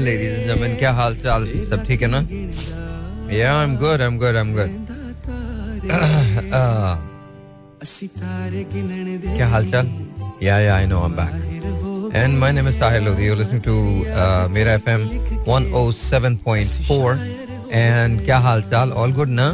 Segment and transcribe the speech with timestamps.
[0.00, 2.18] Ladies and gentleman क्या हाल चाल सब ठीक है ना
[3.34, 4.70] yeah I am good I am good I am good
[9.36, 9.90] क्या हाल चाल
[10.42, 11.46] yeah yeah I know I am back
[12.10, 13.24] And my name is Sahil Lodi.
[13.24, 13.72] You're listening to
[14.20, 15.02] uh, Mera FM
[15.48, 17.10] 107.4.
[17.80, 19.48] And क्या हाल चाल ऑल गुड ना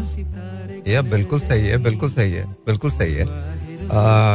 [0.88, 3.26] या बिल्कुल सही है बिल्कुल सही है बिल्कुल सही है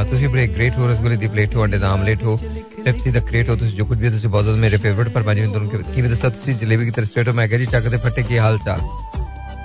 [0.09, 2.37] ਤੁਸੀਂ ਬੜੇ ਗ੍ਰੇਟ ਹੋ ਰਸਗੁੱਲੇ ਦੀ ਪਲੇਟ ਹੋ ਅੰਡੇ ਦਾ ਆਮਲੇਟ ਹੋ
[2.84, 5.22] पेप्सी द क्रेट हो तुझे जो कुछ भी हो तुझे बहुत ज़्यादा मेरे फेवरेट पर
[5.26, 7.98] मानी उनके की वजह से तुझे जलेबी की तरह स्ट्रेट हो मैं कह रही चाकते
[8.08, 8.80] फटे की हाल चाल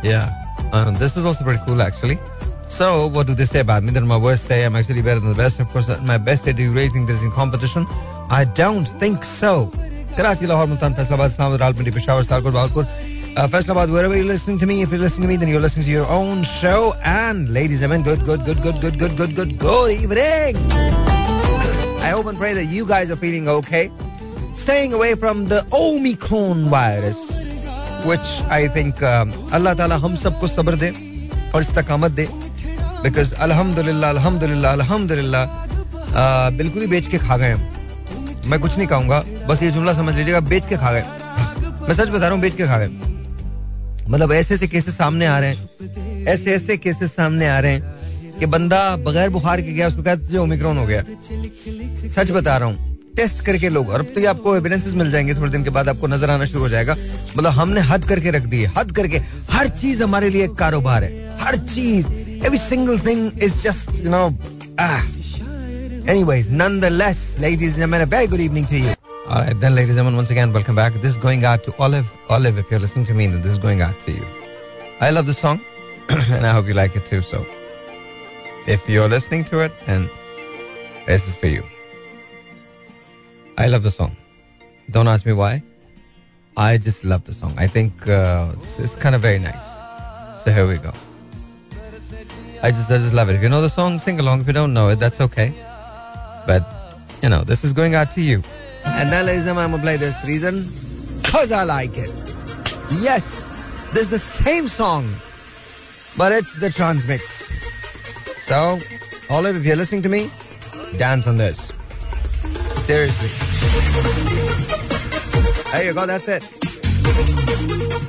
[0.10, 0.22] yeah
[1.00, 2.18] this is also pretty cool actually
[2.70, 3.92] So, what do they say about me?
[3.92, 5.60] That my worst day, I'm actually better than the rest.
[5.60, 7.88] Of course, my best day, do you really think there's in competition?
[8.30, 9.72] I don't think so.
[10.16, 12.86] Karachi, Lahore, Multan, Faisalabad, Islamabad, Rawalpindi, Peshawar, Salkot, Balpur,
[13.36, 14.84] uh, Faisalabad, wherever you're listening to me.
[14.84, 16.94] If you're listening to me, then you're listening to your own show.
[17.04, 21.19] And, ladies and I men, good, good, good, good, good, good, good, good, good evening.
[22.02, 23.92] I hope and pray that you guys are feeling okay.
[24.54, 27.18] Staying away from the Omicron virus,
[28.06, 30.90] which I think um, Allah Ta'ala hum sabko sabr de
[31.54, 32.28] aur istaqamat de
[33.04, 35.44] because alhamdulillah alhamdulillah alhamdulillah
[36.16, 39.94] uh, बिल्कुल ही बेच के खा गए हम मैं कुछ नहीं कहूँगा बस ये जुमला
[39.94, 41.04] समझ लीजिएगा बेच के खा गए
[41.88, 42.90] मैं सच बता रहा हूँ बेच के खा गए
[44.10, 47.99] मतलब ऐसे ऐसे केसेस सामने आ रहे हैं ऐसे ऐसे केसेस सामने आ रहे हैं
[48.40, 51.04] कि बंदा बगैर बुखार के गया, उसको कहते थे ओमिक्रॉन हो गया।
[52.10, 55.52] सच बता रहा हूँ, टेस्ट करके लोग, और तो ये आपको एविडेंसेस मिल जाएँगे, थोड़े
[55.52, 56.96] दिन के बाद आपको नज़र आना शुरू हो जाएगा।
[57.38, 59.18] मतलब हमने हद करके रख दी है, हद करके।
[59.52, 62.08] हर चीज़ हमारे लिए एक कारोबार है, हर चीज़।
[62.46, 64.24] Every single thing is just you know
[66.10, 69.98] anyways nonetheless ladies and gentlemen very good evening to you all right then ladies and
[69.98, 73.08] gentlemen once again welcome back this going out to Olive Olive if you are listening
[73.08, 74.24] to me this going out to you
[75.02, 75.60] I love the song
[76.12, 77.46] and I hope you like it too so
[78.68, 80.10] if you're listening to it, then
[81.06, 81.64] this is for you.
[83.58, 84.16] I love the song.
[84.92, 85.62] Don't ask me why.
[86.56, 87.54] I just love the song.
[87.58, 89.66] I think uh, it's, it's kind of very nice.
[90.44, 90.92] So here we go.
[92.62, 93.36] I just, I just love it.
[93.36, 94.42] If you know the song, sing along.
[94.42, 95.54] If you don't know it, that's okay.
[96.46, 96.64] But
[97.22, 98.44] you know, this is going out to you.
[98.86, 100.72] And then, ladies and I'm gonna play this reason
[101.22, 102.10] because I like it.
[103.00, 103.48] Yes,
[103.94, 105.14] this is the same song,
[106.18, 107.50] but it's the transmix.
[108.43, 108.79] So,
[109.31, 110.31] Olive, if you're listening to me,
[110.99, 111.73] dance on this.
[112.83, 113.31] Seriously.
[115.73, 116.45] There you go, that's it.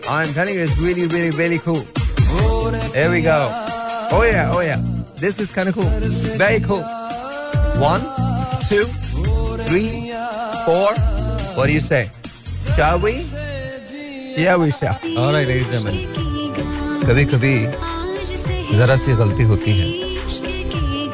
[0.10, 1.86] I'm telling you, it's really, really, really cool.
[2.94, 3.50] There we go.
[4.12, 4.82] Oh yeah, oh yeah.
[5.18, 5.90] This is kind of cool.
[6.38, 6.84] Very cool.
[7.82, 8.02] One,
[8.70, 8.86] two,
[9.66, 10.12] three,
[10.66, 10.94] four.
[11.56, 12.12] What do you say?
[12.76, 13.26] Shall we?
[14.38, 15.00] Yeah, we shall.
[15.18, 16.14] All right, ladies and gentlemen.
[17.06, 17.56] कभी कभी
[18.78, 20.09] जरा सी गलती होती है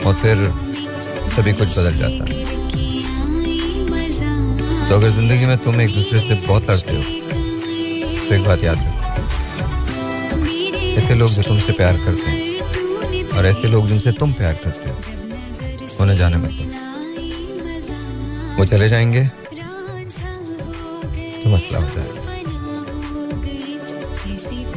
[0.06, 0.36] और फिर
[1.30, 2.34] सभी कुछ बदल जाता है।
[4.88, 7.02] तो अगर ज़िंदगी में तुम एक दूसरे से बहुत लड़ते हो
[8.20, 8.94] तो एक बात याद रखो।
[10.96, 12.38] ऐसे लोग जो तुमसे प्यार करते हैं,
[13.28, 14.96] और ऐसे लोग जिनसे तुम प्यार करते हो,
[16.00, 16.50] उन्हें जाने दो।
[18.56, 19.24] वो चले जाएँगे
[21.36, 22.24] तो मसला हो। जाएगा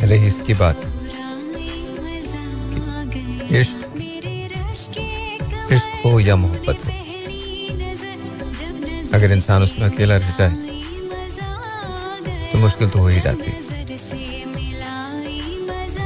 [0.04, 0.78] रही इसकी बात
[3.54, 3.79] इश्क
[6.06, 6.92] हो या मोहब्बत हो।
[9.14, 10.54] अगर इंसान उसमें अकेला रह जाए
[12.52, 13.52] तो मुश्किल तो हो ही जाती।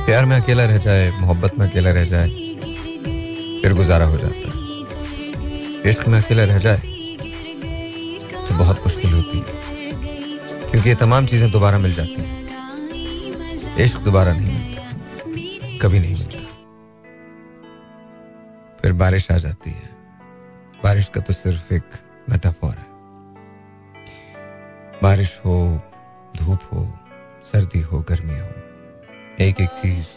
[0.05, 2.29] प्यार में अकेला रह जाए, मोहब्बत में अकेला रह जाए,
[3.61, 6.77] फिर गुजारा हो जाता है। इश्क में अकेला रह जाए
[8.39, 9.43] तो बहुत मुश्किल होती है।
[10.71, 12.31] क्योंकि ये तमाम चीज़ें दोबारा मिल जाती हैं।
[13.77, 14.81] इश्क दोबारा नहीं मिलता,
[15.81, 16.32] कभी नहीं मिलता।
[19.03, 19.89] बारिश आ जाती है।
[20.83, 21.87] बारिश का तो सिर्फ़ एक
[22.29, 22.91] मेटाफोर है।
[25.01, 25.55] बारिश हो,
[26.37, 26.83] धूप हो,
[27.43, 28.51] सर्दी हो, गर्मी हो,
[29.39, 30.07] एक एक चीज़,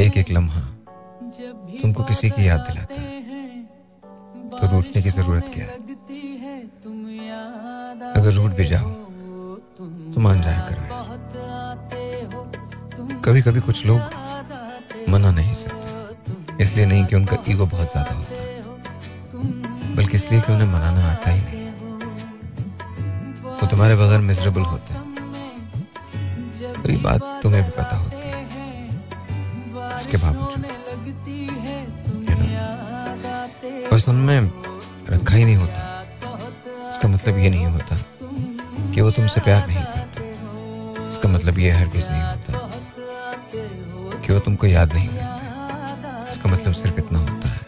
[0.00, 0.62] एक एक लम्हा
[1.80, 3.06] तुमको किसी की याद दिलाता है।
[4.50, 5.74] तो रूठने की ज़रूरत क्या है?
[8.12, 8.90] अगर रूठ भी जाओ
[10.12, 10.84] तो मान जाया करो
[13.26, 14.00] कभी कभी कुछ लोग
[15.08, 15.85] मना नहीं सकते।
[16.60, 18.34] इसलिए नहीं कि उनका ईगो बहुत ज़्यादा होता।
[19.96, 21.66] बल्कि इसलिए कि उन्हें मनाना आता ही नहीं।
[23.56, 25.02] वो तुम्हारे बगैर मिजरेबल होते हैं।
[26.74, 28.34] और ये बात तुम्हें भी पता होती है।
[29.96, 30.64] इसके बावजूद
[33.92, 34.40] बस उनमें
[35.10, 35.80] रखा ही नहीं होता।
[36.90, 37.96] इसका मतलब ये नहीं होता
[38.94, 40.20] कि वो तुमसे प्यार नहीं करते।
[41.10, 42.52] इसका मतलब ये हर हरगिज नहीं होता
[44.20, 45.25] कि वो तुमको याद नहीं करते।
[46.46, 47.60] इसका मतलब सिर्फ़ इतना होता है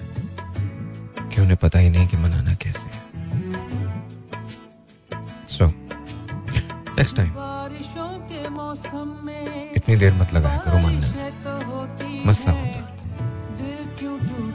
[1.31, 2.89] कि उन्हें पता ही नहीं कि मनाना कैसे
[5.49, 5.67] सो
[6.99, 7.33] नेक्स्ट टाइम
[9.77, 12.79] इतनी देर मत लगाया करो मानने। में मसला होता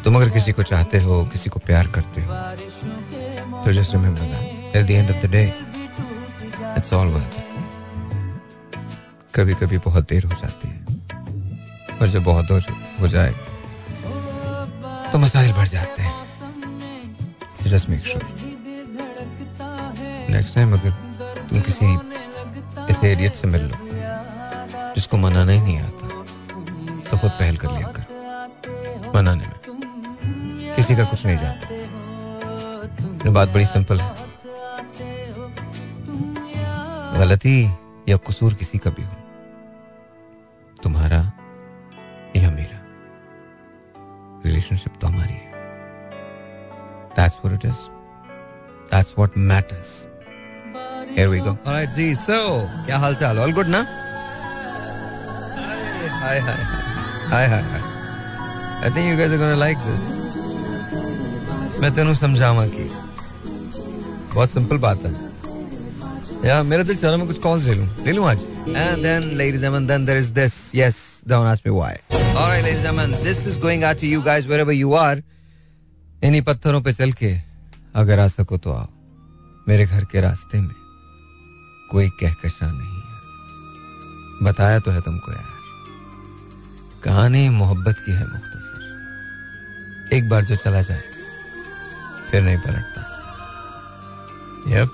[0.04, 4.76] तुम अगर किसी को चाहते हो, किसी को प्यार करते हो तो जैसे remember that
[4.76, 5.44] at the end of the day
[6.78, 7.42] it's all worth
[9.36, 10.78] कभी कभी बहुत देर हो जाती है,
[11.98, 12.64] और जब बहुत देर
[13.00, 13.34] हो जाए
[15.14, 16.14] तो मसाइल बढ़ जाते हैं।
[17.64, 18.24] Just make sure
[20.30, 20.92] next time अगर
[21.50, 21.86] तुम किसी
[22.90, 23.78] इस एरियत से मिल लो,
[24.96, 26.08] जिसको मनाना ही नहीं आता
[27.12, 29.60] तो खुद पहल कर लिया कर। मनाने में।
[30.76, 34.12] किसी का कुछ नहीं जाता। बात बड़ी सिंपल है।
[37.20, 37.58] गलती
[38.10, 39.23] या कसूर किसी का भी हो।
[47.44, 47.90] What it is.
[48.90, 50.08] That's what matters.
[51.16, 51.58] Here we go.
[51.66, 52.16] All right, ji.
[52.16, 52.40] So,
[52.86, 53.40] क्या हाल चाल?
[53.40, 53.86] All good ना?
[56.24, 56.58] Hi, hi,
[57.32, 57.82] hi, hi, hi.
[58.86, 60.12] I think you guys are gonna like this.
[61.84, 62.90] मैं तेनों समझावा की
[64.34, 65.12] बहुत सिंपल बात है
[66.48, 68.46] यार मेरा दिल चाह मैं कुछ कॉल्स ले लूँ ले लूँ आज
[68.82, 71.00] and gentlemen then there is this yes
[71.32, 74.22] don't ask me why all right ladies and gentlemen this is going out to you
[74.28, 75.18] guys wherever you are
[76.24, 77.42] इन्हीं पत्थरों पे चल के
[77.96, 78.88] अगर आ सको तो आओ।
[79.68, 80.76] मेरे घर के रास्ते में
[81.92, 83.14] कोई कहकशा नहीं है।
[84.44, 85.54] बताया तो है तुमको यार।
[87.04, 88.84] कहानी मोहब्बत की है मुख्तसर।
[90.14, 91.04] एक बार जो चला जाए,
[92.32, 93.02] फिर नहीं पलटता।
[94.68, 94.92] यप।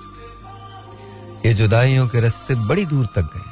[1.46, 3.50] ये जुदाइयों के रास्ते बड़ी दूर तक गए।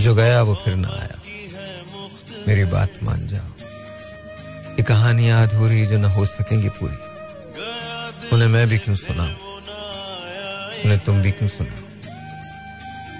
[0.00, 1.20] जो गया वो फिर ना आया।
[2.48, 3.55] मेरी बात मान जाओ।
[4.76, 6.96] ये कहानियाँ अधूरी जो न हो सकेंगी पूरी।
[8.32, 9.24] उन्हें मैं भी क्यों सुना
[10.84, 11.76] उन्हें तुम भी क्यों सुना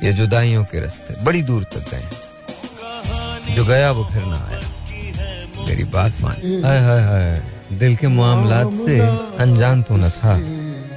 [0.02, 5.84] ये जुदाइयों के रास्ते बड़ी दूर तक गए जो गया वो फिर ना आया। मेरी
[5.84, 7.42] बात मान। हाय हाय हाय।
[7.78, 8.98] दिल के मामला से
[9.42, 10.34] अनजान तो न था।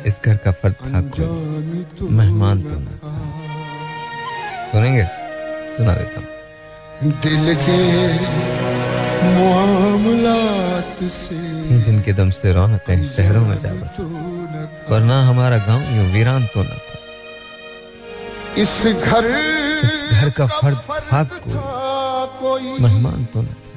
[0.08, 3.16] इस घर का फर्द था कोई। मेहमान तो न था।
[4.72, 5.04] सुनेंगे?
[5.78, 7.78] सुना देता हूँ। दिल के
[11.86, 13.96] जिनके दम से रौनकें शहरों में जा बस।
[14.90, 16.98] वरना हमारा गाँव यूँ वीरान तो न था।
[18.58, 19.26] इस घर
[19.84, 20.78] इस घर का फर्द
[21.12, 21.54] था कोई।
[22.40, 23.68] कोई मेहमान तो न था।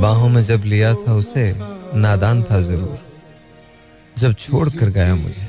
[0.00, 1.44] बाहों में जब लिया था उसे
[1.96, 2.98] नादान था ज़रूर।
[4.18, 5.44] जब छोड़ कर गया मुझे।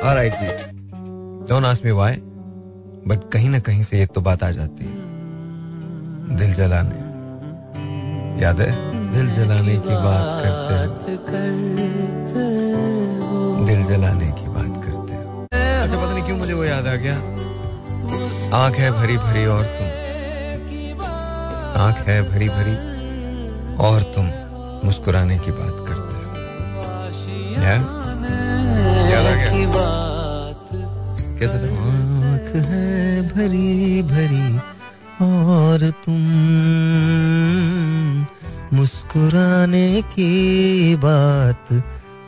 [0.00, 0.46] Alright ji.
[1.48, 2.16] Don't ask me why
[3.06, 4.96] but कहीं ना कहीं से ये तो बात आ जाती है।
[6.36, 6.99] दिल जलाने
[8.40, 8.70] याद है?
[9.12, 10.84] दिल जलाने की बात करते हो।
[13.66, 17.16] दिल जलाने की बात करते हो। अच्छा पता नहीं क्यों मुझे वो याद आ गया।
[18.56, 19.88] आँख है भरी भरी और तुम।
[21.82, 22.76] आँख है भरी भरी
[23.86, 24.30] और तुम
[24.84, 26.24] मुस्कुराने की बात करते हो।
[27.62, 27.80] यार
[29.12, 29.50] याद आ गया?
[31.38, 31.68] कैसे था?
[32.32, 32.88] आँख है
[33.28, 34.48] भरी भरी
[35.22, 36.20] और तुम।
[38.72, 41.68] मुस्कुराने की बात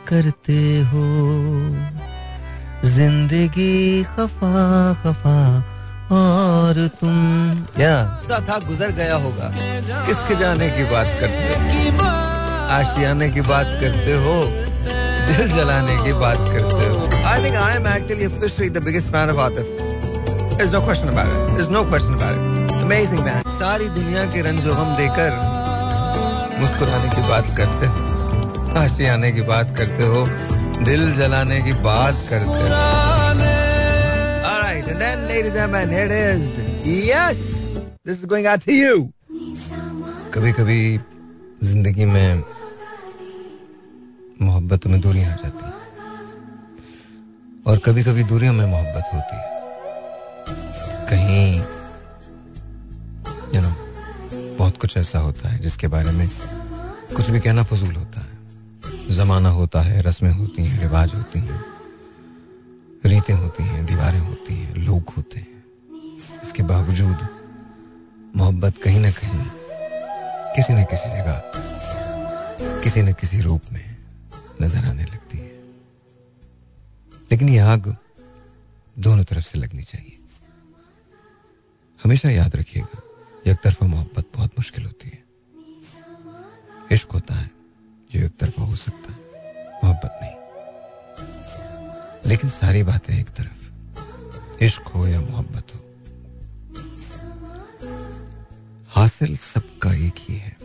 [0.07, 0.61] करते
[0.91, 1.03] हो।
[2.85, 4.63] ज़िंदगी खफा
[5.03, 5.37] खफा
[6.15, 7.15] और तुम
[7.75, 7.95] क्या
[8.49, 9.51] था गुजर गया होगा।
[10.07, 12.07] किसके जाने की बात करते हो?
[12.73, 14.35] आशियाने की बात करते हो?
[15.27, 17.25] दिल जलाने की बात करते हो?
[17.27, 19.81] I think I am actually officially the biggest fan of Atif
[20.57, 21.55] There's no question about it.
[21.55, 22.41] There's no question about it.
[22.83, 23.47] Amazing man.
[23.53, 25.52] सारी दुनिया के रंजो गम देकर
[26.63, 28.01] मुस्कुराने की बात करते हो
[28.79, 30.19] आशियाने की बात करते हो,
[30.83, 32.67] दिल जलाने की बात करते हो.
[40.33, 40.79] कभी कभी
[41.63, 42.43] ज़िंदगी में
[44.41, 45.73] मोहब्बतों में दूरियाँ आ जाती हैं।
[47.67, 49.45] और कभी कभी दूरियों में मोहब्बत होती है।
[51.11, 51.61] कहीं
[54.63, 56.27] बहुत कुछ ऐसा होता है जिसके बारे में
[57.15, 61.59] कुछ भी कहना फजूल होता है। जमाना होता है, रस्में होती हैं, रिवाज होती हैं,
[63.05, 65.63] रीतें होती हैं, दीवारें होती हैं, लोग होते हैं।
[66.43, 67.27] इसके बावजूद
[68.35, 69.45] मोहब्बत कहीं ना कहीं
[70.55, 71.41] किसी न किसी जगह,
[72.83, 73.97] किसी न किसी रूप में
[74.61, 75.53] नज़र आने लगती है।
[77.31, 77.95] लेकिन ये आग
[78.99, 80.19] दोनों तरफ़ से लगनी चाहिए।
[82.03, 83.01] हमेशा याद रखिएगा
[83.47, 85.23] एक तरफा मोहब्बत बहुत मुश्किल होती है।
[86.91, 87.51] इश्क होता है,
[88.11, 89.19] जो एक तरफा हो सकता है।
[89.83, 90.43] मोहब्बत नहीं।
[92.29, 93.63] लेकिन सारी बातें एक तरफ़।
[94.63, 95.79] इश्क हो या मोहब्बत हो।
[98.87, 100.57] हासिल सबका एक ही है।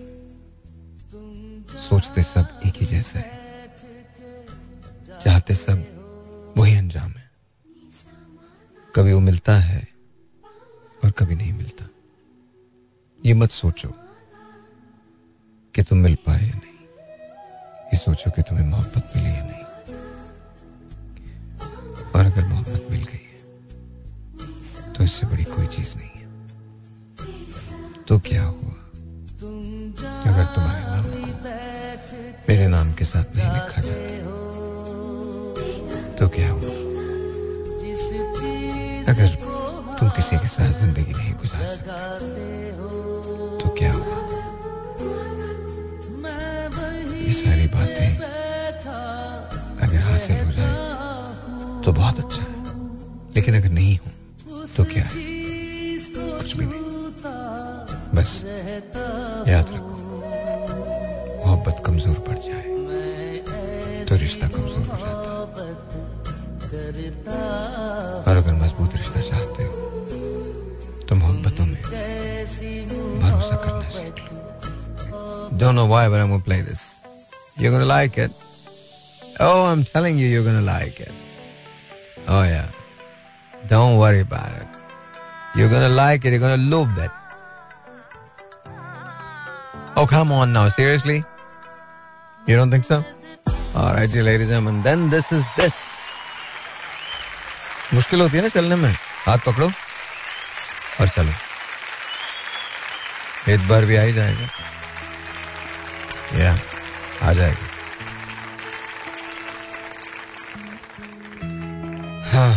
[1.78, 3.28] सोचते सब एक ही जैसा है।
[5.24, 5.98] चाहते सब
[6.56, 7.30] वही अंजाम है।
[8.94, 9.88] कभी वो मिलता है
[11.04, 11.88] और कभी नहीं मिलता।
[13.20, 13.88] ये मत सोचो
[15.74, 16.78] कि तुम मिल पाए या नहीं।
[17.92, 19.64] ये सोचो कि तुम्हें मोहब्बत मिली या नहीं।
[22.14, 23.40] और अगर मोहब्बत मिल गई है
[24.92, 26.26] तो इससे बड़ी कोई चीज़ नहीं है।
[28.08, 28.74] तो क्या हुआ?
[30.28, 31.18] अगर तुम्हारे नाम को
[32.48, 34.16] मेरे नाम के साथ नहीं लिखा जाता
[36.18, 36.72] तो क्या हुआ?
[39.12, 39.28] अगर
[39.98, 42.46] तुम किसी के साथ ज़िंदगी नहीं गुजार सकते
[47.28, 48.10] ये सारी बातें
[49.84, 52.56] अगर हासिल हो जाए तो बहुत अच्छा है।
[53.34, 54.08] लेकिन अगर नहीं हो
[54.76, 55.10] तो क्या है?
[56.38, 56.82] कुछ भी नहीं।
[58.16, 58.32] बस
[59.48, 59.96] याद रखो
[61.44, 62.66] मोहब्बत कमज़ोर पड़ जाए
[64.08, 65.36] तो रिश्ता कमज़ोर हो जाता
[68.30, 69.76] और अगर मज़बूत रिश्ता चाहते हो
[71.08, 71.82] तो मोहब्बतों में
[73.20, 74.36] भरोसा करना सीख लो।
[75.60, 76.82] Don't know why, but I'm gonna play this.
[77.57, 78.31] You're gonna like it.
[79.39, 81.11] Oh, I'm telling you, you're gonna like it.
[82.27, 82.69] Oh yeah.
[83.67, 84.67] Don't worry about it.
[85.55, 86.31] You're gonna like it.
[86.31, 87.11] You're gonna love it.
[89.95, 90.69] Oh, come on now.
[90.69, 91.23] Seriously?
[92.47, 93.03] You don't think so?
[93.75, 94.83] All right, you ladies and gentlemen.
[94.83, 95.99] Then this is this.
[97.93, 98.91] मुश्किल होती है ना चलने में
[99.25, 99.67] हाथ पकड़ो
[101.01, 101.33] और चलो
[103.53, 104.47] एक बार भी आ ही जाएगा
[106.43, 106.53] या
[107.28, 107.66] आ जाएगा।
[112.30, 112.54] हाँ।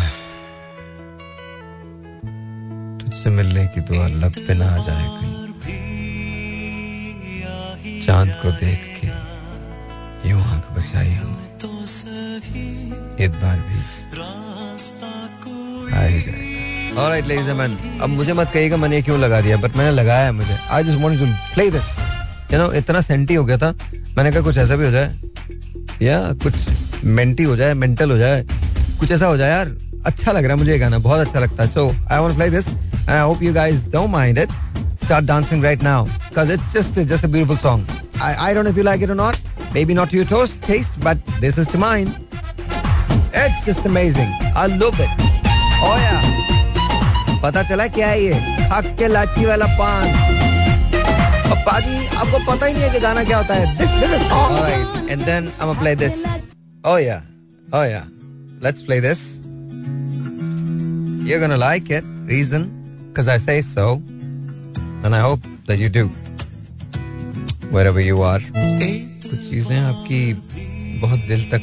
[3.00, 5.32] तुझसे मिलने की दुआ लब पे ना आ जाए कहीं।
[8.02, 9.08] चाँद को देख के
[10.30, 11.42] यूँ आँख बचाई हमने।
[13.26, 13.80] एक बार भी
[15.96, 16.50] आ ही जाएगा
[16.92, 20.26] Alright, ladies and gentlemen, अब मुझे मत कहिएगा मैंने क्यों लगा दिया बट मैंने लगाया
[20.26, 22.00] है मुझे। I just want to play this
[22.54, 23.74] you know इतना सेंटी हो गया था।
[24.18, 25.12] मैंने कहा, कुछ ऐसा भी हो जाए।
[26.02, 26.54] या, कुछ
[27.04, 28.46] मेंटी हो जाए, मेंटल हो जाए,
[29.00, 31.70] कुछ ऐसा हो जाए यार अच्छा लग रहा है मुझे गाना, बहुत अच्छा लगता है।
[31.70, 34.50] So I want like this and I hope you guys don't mind it
[35.04, 37.88] start dancing right now because it's just just beautiful song
[38.22, 39.36] I I don't you like it not
[39.86, 42.10] maybe not you toast taste but this is mind
[43.36, 45.22] it's just amazing I love it
[45.84, 48.34] oh yeah पता चला क्या है ये?
[48.74, 50.14] हक के लाची वाला पान।
[51.50, 54.16] पापा जी आपको पता ही नहीं है कि गाना क्या होता है। This is a
[55.12, 56.18] and then I am play this
[56.88, 57.18] oh yeah
[57.86, 58.04] yeah
[58.64, 58.98] let's play
[61.32, 62.64] you gonna like it reason
[63.20, 63.88] cuz I say so
[65.06, 66.10] and hope that do
[68.22, 70.22] are कुछ चीज़ें आपकी
[71.02, 71.62] बहुत दिल तक,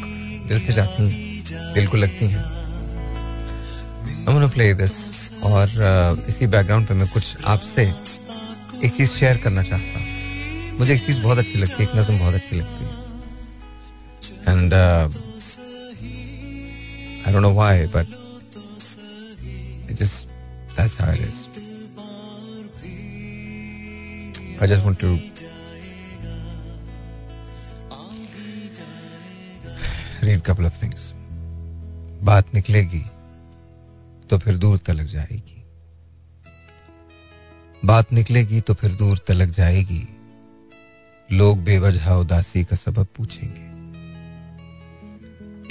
[0.49, 2.45] दिल से जाती हैं, दिल को लगती हैं।
[4.49, 4.93] प्ले दिस
[5.43, 7.83] और uh, इसी बैकग्राउंड पे मैं कुछ आपसे
[8.85, 10.08] एक चीज़ शेयर करना चाहता हूँ।
[10.79, 12.91] मुझे एक चीज़ बहुत अच्छी लगती है, एक नज्म बहुत अच्छी लगती है।
[14.49, 14.75] And
[17.27, 18.07] I don't know why but
[19.91, 20.13] it is
[20.77, 21.39] that's how it is
[24.63, 25.19] I just want to
[30.25, 31.13] read couple of things
[32.25, 33.05] बात निकलेगी
[34.31, 35.63] तो फिर दूर तलक जाएगी।
[37.83, 40.07] बात निकलेगी तो फिर दूर तलक जाएगी।
[41.33, 43.67] लोग बेवजह उदासी का सबब पूछेंगे।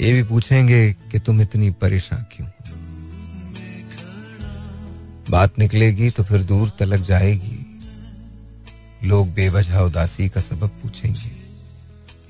[0.04, 2.48] ये भी पूछेंगे कि तुम इतनी परेशान क्यों
[5.30, 7.58] बात निकलेगी तो फिर दूर तलक जाएगी।
[9.04, 11.30] लोग बेवजह उदासी का सबब पूछेंगे।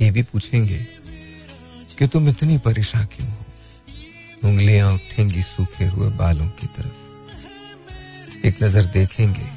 [0.05, 0.79] ये भी पूछेंगे
[1.99, 3.45] कि तुम इतनी परेशान क्यों हो?
[4.45, 9.49] उंगलियाँ उठेंगी सूखे हुए बालों की तरफ़। एक नज़र देखेंगे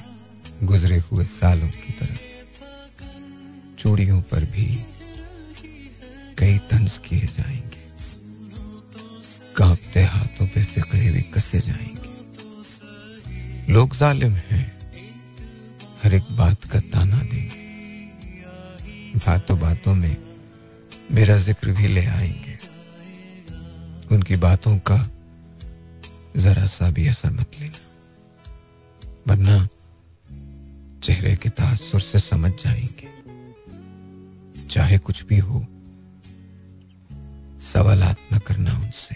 [0.63, 2.30] गुजरे हुए सालों की तरफ़।
[3.81, 4.65] चूड़ियों पर भी
[6.38, 7.79] कई तंज किए जाएँगे।
[9.55, 12.11] कांपते हाथों पे फिक्रे भी कसे जाएँगे।
[13.73, 14.79] लोग जालिम हैं,
[16.03, 17.61] हर एक बात का ताना देंगे।
[19.17, 20.17] बातों बातों में
[21.11, 22.57] मेरा ज़िक्र भी ले आएँगे।
[24.15, 25.09] उनकी बातों का
[26.38, 27.81] जरा सा भी असर मत लेना।
[29.27, 29.67] वरना
[31.03, 33.21] चेहरे के तासुर से समझ जाएँगे।
[34.72, 35.60] चाहे कुछ भी हो
[37.60, 39.16] सवालात न करना उनसे।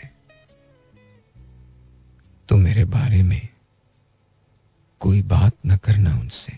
[2.49, 3.49] तो मेरे बारे में
[4.99, 6.53] कोई बात न करना उनसे।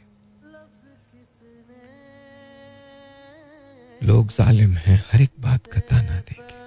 [4.04, 6.58] लोग जालिम हैं, हर एक बात का ताना देंगे।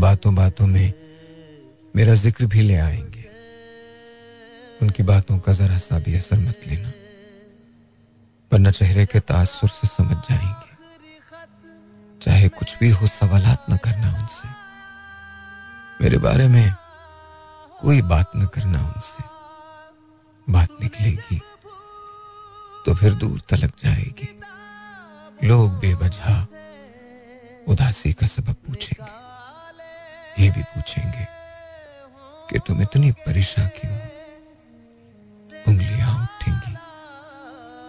[0.00, 0.92] बातों बातों में
[1.96, 3.30] मेरा ज़िक्र भी ले आएँगे।
[4.82, 6.92] उनकी बातों का जरा सा भी असर मत लेना।
[8.52, 10.72] वरना चेहरे के तासुर से समझ जाएँगे।
[12.22, 14.48] चाहे कुछ भी हो, सवालात न करना उनसे।
[16.04, 16.74] मेरे बारे में
[17.80, 19.24] कोई बात न करना उनसे।
[20.52, 21.40] बात निकलेगी
[22.86, 24.40] तो फिर दूर तलक जाएगी।
[25.44, 26.46] लोग बेवजह
[27.68, 29.12] उदासी का सबब पूछेंगे।
[30.44, 31.26] ये भी पूछेंगे
[32.50, 33.98] कि तुम इतनी परेशान क्यों
[35.68, 36.21] उंगलियाँ उठेंगी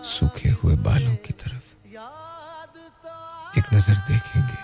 [0.03, 1.87] सूखे हुए बालों की तरफ़
[3.59, 4.59] एक नज़र देखेंगे,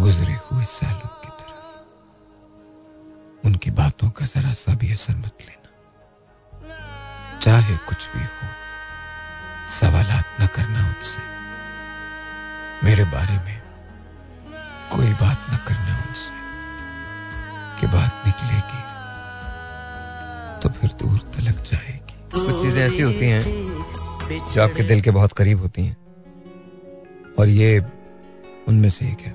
[0.00, 1.86] गुजरे हुए सालों की तरफ़।
[3.46, 5.70] उनकी बातों का जरा सा भी असर मत लेना।
[7.38, 8.48] चाहे कुछ भी हो,
[9.70, 11.22] सवालात न करना उनसे।
[12.86, 13.62] मेरे बारे में
[14.92, 16.36] कोई बात न करना उनसे।
[17.80, 18.82] कि बात निकलेगी
[20.60, 22.05] तो फिर दूर तलक जाएगी।
[22.36, 23.42] कुछ चीज़ें ऐसी होती हैं
[24.52, 25.96] जो आपके दिल के बहुत करीब होती हैं।
[27.38, 27.78] और ये
[28.68, 29.32] उनमें से एक है।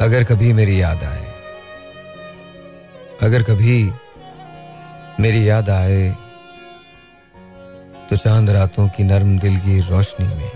[0.00, 1.24] अगर कभी मेरी याद आए,
[3.22, 3.90] अगर कभी
[5.20, 6.08] मेरी याद आए
[8.10, 10.50] तो चाँद रातों की नर्म दिल की रोशनी में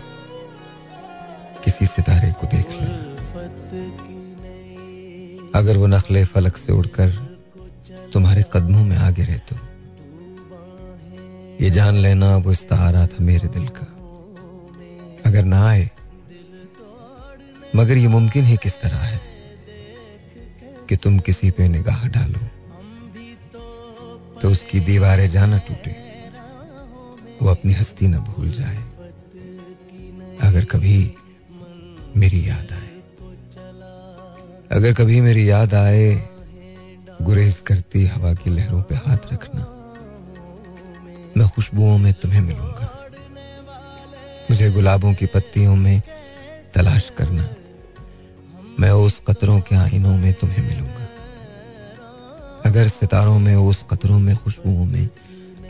[1.65, 2.99] किसी सितारे को देख लेना
[5.55, 7.30] अगर वो नखले फलक से उड़कर
[8.13, 9.57] तुम्हारे कदमों में आ गिरे तो।
[11.61, 13.87] ये जान लेना, वो इस्तारा था मेरे दिल का।
[15.27, 15.89] अगर ना आए,
[17.77, 19.21] मगर ये मुमकिन ही किस तरह है
[20.89, 22.47] कि तुम किसी पे निगाह डालो
[24.43, 25.91] तो उसकी दीवारें जाना टूटे,
[27.43, 28.83] वो अपनी हस्ती न भूल जाए।
[30.41, 30.99] अगर कभी
[32.17, 32.89] मेरी याद आए,
[34.71, 36.09] अगर कभी मेरी याद आए
[37.21, 39.63] गुरेज करती हवा की लहरों पे हाथ रखना।
[41.37, 42.89] मैं खुशबुओं में तुम्हें मिलूँगा।
[44.51, 46.01] मुझे गुलाबों की पत्तियों में
[46.75, 47.49] तलाश करना।
[48.81, 51.07] मैं उस कतरों के आईनों में तुम्हें मिलूँगा।
[52.67, 55.09] अगर सितारों में उस कतरों में खुशबुओं में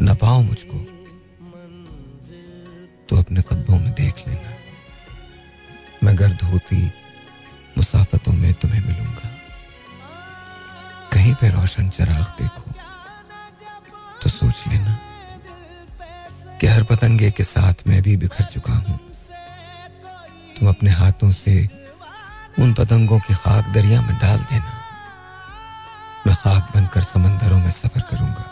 [0.03, 0.79] न पाओ मुझको
[3.09, 4.51] तो अपने कदमों में देख लेना।
[6.05, 6.87] मैं गर्द होती
[7.79, 9.30] मुसाफतों में तुम्हें मिलूँगा।
[11.13, 12.73] कहीं पे रोशन चराग देखो
[14.23, 14.99] तो सोच लेना
[16.61, 18.99] कि हर पतंगे के साथ मैं भी बिखर चुका हूँ।
[20.59, 21.55] तुम अपने हाथों से
[22.59, 24.73] उन पतंगों की खाक दरिया में डाल देना।
[26.27, 28.45] मैं खाक बनकर समंदरों में सफ़र करूँगा।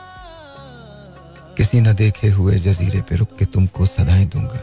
[1.56, 4.62] किसी न देखे हुए जजीरे पे रुक के तुमको सदाएँ दूँगा।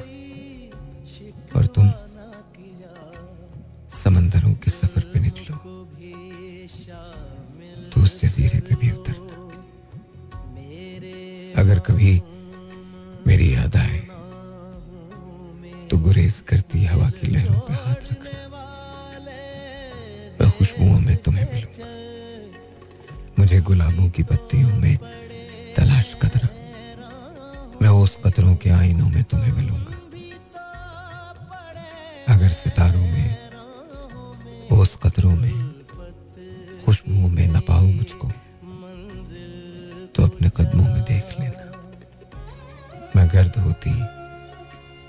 [1.55, 1.91] और तुम
[3.93, 5.55] समंदरों के सफ़र पे निकलो।
[7.95, 9.35] तो उस जजीरे पे भी उतरना
[11.61, 12.13] अगर कभी
[13.27, 13.99] मेरी याद आए
[15.89, 18.31] तो गुरेज करती हवा की लहरों पे हाथ रखना।
[20.41, 21.87] मैं खुशबुओं में तुम्हें मिलूँगा।
[23.39, 24.95] मुझे गुलाबों की पत्तियों में
[25.77, 26.49] तलाश कतरा
[27.81, 29.95] मैं उस कतरों के आईनों में तुम्हें मिलूँगा।
[32.35, 33.29] अगर सितारों में,
[34.71, 35.74] उस कतरों में
[36.85, 38.27] खुशबुओं में न पाओ मुझको
[40.15, 41.63] तो अपने कदमों में देख लेना।
[43.15, 43.91] मैं गर्द होती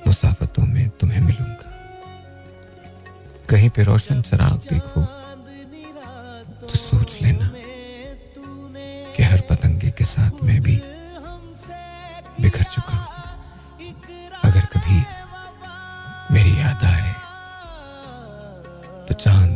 [0.06, 1.70] मुसाफतों में तुम्हें मिलूँगा।
[3.50, 5.02] कहीं पे रोशन चराग देखो
[6.62, 7.50] तो सोच लेना
[9.16, 10.76] कि हर पतंगे के साथ मैं भी
[12.40, 13.06] बिखर चुका हूँ।
[14.44, 14.98] अगर कभी
[16.34, 17.12] मेरी याद आए
[19.08, 19.55] तो चाँद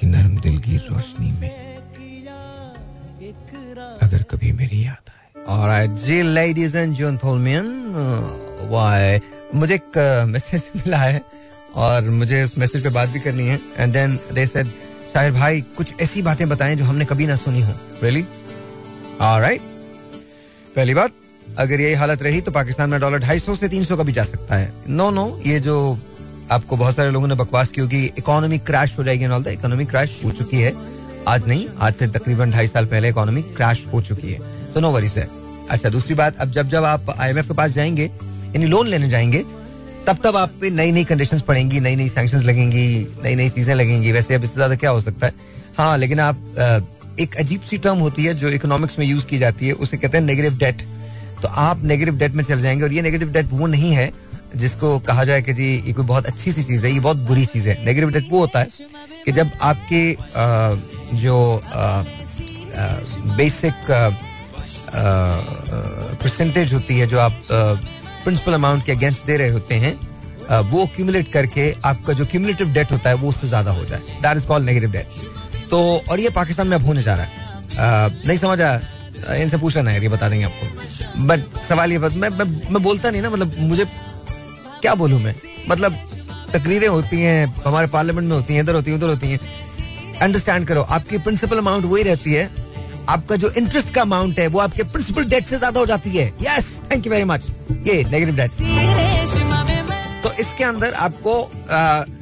[0.00, 1.50] की नरम दिलगीर रोशनी में
[4.02, 6.16] अगर कभी मेरी याद आए। Alright, ji
[6.72, 8.22] and gentlemen, uh,
[8.72, 9.20] why?
[9.54, 11.22] मुझे एक मैसेज uh, मिला है
[11.74, 14.66] और मुझे उस मैसेज पे बात भी करनी है। And then they said
[15.12, 18.24] Shahir भाई कुछ ऐसी बातें बताएँ जो हमने कभी ना सुनी हो। रियली
[19.20, 19.60] ऑलराइट
[20.76, 21.12] पहली बात
[21.58, 24.12] अगर यही हालत रही तो पाकिस्तान में डॉलर ढाई सौ से तीन सौ का भी
[24.12, 25.98] जा सकता है। नो नो ये जो
[26.50, 29.84] आपको बहुत सारे लोगों ने बकवास की होगी इकोनॉमी क्रैश हो जाएगी ऑल द इकोनॉमी
[29.84, 30.72] क्रैश हो चुकी है।
[31.28, 34.38] आज नहीं, आज से तकरीबन ढाई साल पहले इकोनॉमी क्रैश हो चुकी है।
[34.74, 35.28] सो नो वरीज है।
[35.70, 39.44] अच्छा दूसरी बात, अब जब जब आप आईएमएफ के पास जाएँगे, यानी लोन लेने जाएँगे,
[40.06, 42.86] तब तब आप पे नई नई कंडीशंस पड़ेंगी नई नई सैंक्शंस लगेंगी
[43.24, 45.32] नई नई चीज़ें लगेंगी। वैसे अब इससे ज़्यादा क्या हो सकता है?
[45.78, 46.86] हाँ लेकिन आप
[47.20, 50.18] एक अजीब सी टर्म होती है जो इकोनॉमिक्स में यूज़ की जाती है, उसे कहते
[50.18, 50.82] हैं नेगेटिव डेट
[51.42, 54.10] तो आप नेगेटिव डेट में चल जाएँगे और ये नेगेटिव डेट वो नहीं है
[54.56, 57.44] जिसको कहा जाए कि जी ये कोई बहुत अच्छी सी चीज़ है ये बहुत बुरी
[57.46, 58.66] चीज़ है। नेगेटिव डेट वो होता है
[59.24, 60.16] कि जब आपके
[61.16, 61.60] जो
[63.36, 63.74] बेसिक
[66.22, 69.98] परसेंटेज होती है जो आप प्रिंसिपल अमाउंट के अगेंस्ट दे रहे होते हैं
[70.70, 74.36] वो क्यूमुलेट करके आपका जो क्यूमुलेटिव डेट होता है वो उससे ज़्यादा हो जाए। That
[74.36, 75.06] is called negative debt
[75.70, 75.80] तो
[76.10, 77.30] और ये पाकिस्तान में अब होने जा रहा है।
[77.70, 78.60] अ, नहीं समझ?
[78.60, 82.82] आया इनसे पूछ लेना है ये बता देंगे आपको। बट सवाल ये मैं, मैं मैं
[82.82, 83.84] बोलता नहीं ना मतलब मुझे
[84.82, 85.34] क्या बोलूँ मैं?
[85.68, 85.96] मतलब
[86.52, 89.38] तकरीरें होती हैं हमारे पार्लियामेंट में होती हैं इधर होती हैं उधर होती हैं।
[90.22, 92.50] अंडरस्टैंड करो आपकी प्रिंसिपल अमाउंट वही रहती है।
[93.08, 96.26] आपका जो इंटरेस्ट का अमाउंट है वो आपके प्रिंसिपल डेट से ज़्यादा हो जाती है।
[96.42, 97.46] Yes thank you very much
[97.86, 98.50] ये नेगेटिव डेट
[100.22, 101.32] तो इसके अंदर आपको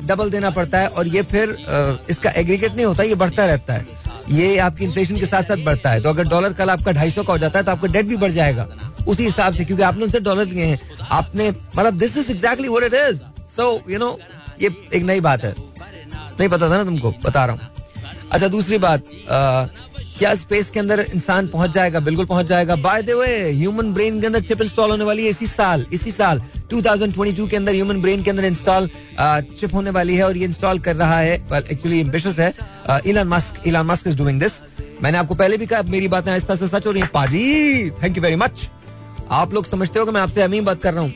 [0.07, 3.75] डबल देना पड़ता है और ये फिर अ, इसका एग्रीगेट नहीं होता ये बढ़ता रहता
[3.75, 3.87] है।
[4.31, 7.23] ये आपकी इन्फ्लेशन के साथ साथ बढ़ता है। तो अगर डॉलर कल आपका ढाई सौ
[7.23, 8.69] का हो जाता है तो आपका डेट भी बढ़ जाएगा।
[9.07, 10.79] उसी हिसाब से क्योंकि आपने उनसे डॉलर लिए हैं।
[11.11, 13.21] आपने मतलब this is exactly what it is
[13.57, 14.19] so you know
[14.63, 15.55] ये एक नई बात है।
[16.39, 17.11] नहीं पता था ना तुमको?
[17.25, 17.75] बता रहा हूँ।
[18.33, 19.67] अच्छा दूसरी बात अ,
[20.19, 22.01] क्या स्पेस के अंदर इंसान पहुँच जाएगा?
[22.01, 25.31] बिल्कुल पहुँच जाएगा। By the way human brain के अंदर चिप इंस्टॉल होने वाली है
[25.31, 26.41] इसी साल इसी साल
[26.73, 28.89] 2022 के अंदर ह्यूमन ब्रेन के अंदर इंस्टॉल
[29.21, 32.53] चिप होने वाली है और ये इंस्टॉल कर रहा है। एक्चुअली एम्बिशियस है।
[33.07, 34.61] Elon Musk Elon Musk is doing this
[35.03, 38.17] मैंने आपको पहले भी कहा मेरी बातें आहिस्ता से सच हो रही है। पाजी थैंक
[38.17, 38.69] यू वेरी मच
[39.31, 41.13] आप लोग समझते हो कि मैं आपसे अमीम बात कर रहा हूँ।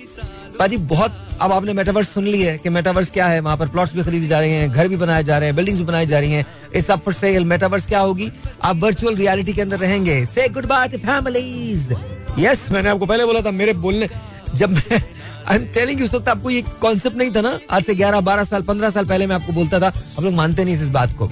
[0.59, 3.41] पाजी, बहुत अब आपने मेटावर्स सुन ली है कि मेटावर्स क्या है?
[3.41, 5.81] वहाँ पर प्लॉट्स भी खरीदे जा रहे हैं, घर भी बनाए जा रहे हैं बिल्डिंग्स
[5.81, 8.31] भी बनाई जा रही हैं। It's up for sale metaverse क्या होगी?
[8.63, 11.93] आप वर्चुअल रियलिटी के अंदर रहेंगे। से गुड बाय फैमिलीज़
[12.39, 14.09] यस मैंने आपको पहले बोला था, मेरे बोलने,
[14.55, 15.03] जब मैं
[15.49, 17.59] आई एम टेलिंग उस वक्त आपको ये कॉन्सेप्ट नहीं था ना?
[17.71, 20.65] आज से 11 12 साल 15 साल पहले मैं आपको बोलता था, आप लोग मानते
[20.65, 21.31] नहीं इस बात को।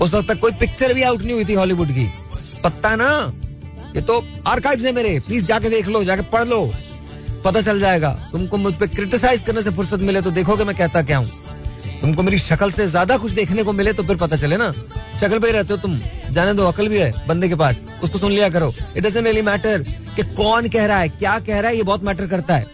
[0.00, 2.12] उस वक्त तक कोई पिक्चर भी आउट नहीं हुई थी हॉलीवुड की।
[2.64, 3.32] पता ना?
[3.96, 6.70] ये तो आर्काइव्स है मेरे। प्लीज़ जाके देख लो, जाके पढ़ लो।
[7.44, 11.02] पता चल जाएगा। तुमको मुझ पर क्रिटिसाइज करने से फुर्सत मिले तो देखोगे मैं कहता
[11.02, 11.30] क्या हूँ।
[12.00, 14.72] तुमको मेरी शक्ल से ज़्यादा कुछ देखने को मिले तो फिर पता चले ना।
[15.20, 18.18] शक्ल पे ही रहते हो तुम। जाने दो, अकल भी है बंदे के पास। उसको
[18.18, 19.82] सुन लिया करो। इट डजंट रियली मैटर
[20.16, 22.66] कि कौन कह रहा है, क्या कह रहा है, ये बहुत मैटर करता है।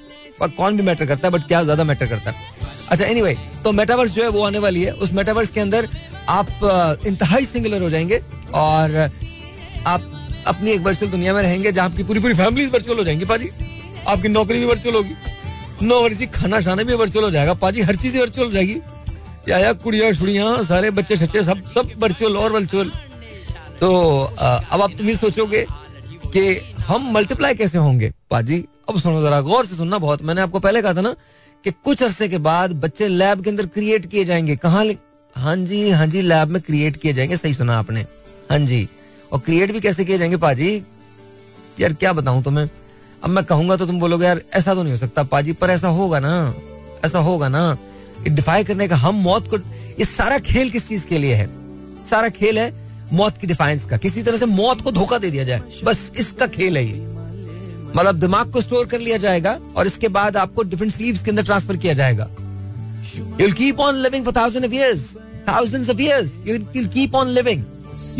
[0.43, 2.51] और कौन भी मैटर करता है बट क्या ज़्यादा मैटर करता है।
[2.91, 5.89] अच्छा एनीवे तो मेटावर्स जो है वो आने वाली है। उस मेटावर्स के अंदर
[6.31, 8.21] आप इंतहाई सिंगुलर हो जाएँगे
[8.55, 9.11] और
[9.87, 10.12] आप
[10.47, 13.49] अपनी एक वर्चुअल दुनिया में रहेंगे जहाँ आपकी पूरी पूरी फैमिली वर्चुअल हो जाएँगी, पाजी।
[14.09, 15.15] आपकी नौकरी भी वर्चुअल होगी।
[15.83, 18.77] नो वर्जी खाना शाना भी वर्चुअल हो जाएगा, पाजी। हर चीज़ वर्चुअल हो जाएगी।
[19.49, 22.91] या कुड़िया, छुड़िया, सारे बच्चे, सच्चे, सब सब वर्चुअल और वर्चुअल
[23.81, 23.91] तो
[24.35, 25.65] अब आप तुम ये सोचोगे
[26.27, 28.65] कि हम मल्टीप्लाई कैसे होंगे, पाजी?
[28.89, 31.15] अब सुनो जरा, गौर से सुनना बहुत। मैंने आपको पहले कहा था ना
[31.65, 34.85] कि कुछ अरसे के बाद बच्चे लैब के अंदर क्रिएट किए जाएँगे। कहाँ
[35.37, 38.01] हाँ जी हाँ जी लैब में क्रिएट किए जाएँगे। सही सुना आपने।
[38.51, 38.89] हाँ जी।
[39.33, 40.83] और क्रिएट भी कैसे किए जाएँगे पाजी?
[41.81, 42.69] यार क्या बताऊँ तुम्हें?
[43.25, 45.89] अब मैं कहूँगा तो तुम बोलोगे यार ऐसा तो नहीं हो सकता पाजी पर ऐसा
[45.89, 46.55] होगा ना?
[47.05, 47.79] ऐसा होगा ना?
[48.29, 49.57] डिफाई करने का हम मौत को
[49.99, 51.47] ये सारा खेल किस चीज़ के लिए है?
[52.11, 55.45] सारा खेल है मौत की डिफाइंस का। किसी तरह से मौत को धोखा दे दिया
[55.45, 57.07] जाए। बस इसका खेल है ये।
[57.97, 61.45] मतलब दिमाग को स्टोर कर लिया जाएगा और इसके बाद आपको डिफरेंट स्लीव्स के अंदर
[61.45, 62.31] ट्रांसफ़र किया जाएगा।
[63.41, 65.03] You'll keep on living for thousands of years,
[65.49, 66.31] thousands of years.
[66.47, 67.61] You'll keep on living.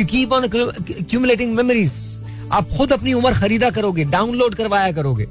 [0.01, 1.91] Keep on accu- accumulating memories.
[2.53, 5.27] आप खुद अपनी उम्र खरीदा करोगे डाउनलोड करवाया करोगे।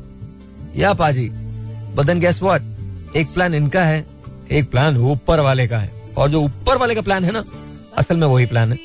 [0.75, 1.29] या पाजी
[1.95, 2.61] बदन गैस व्हाट
[3.15, 4.07] एक प्लान इनका है,
[4.51, 7.45] एक प्लान ऊपर वाले का है। और जो ऊपर वाले का प्लान है ना,
[7.97, 8.79] असल में वही प्लान है।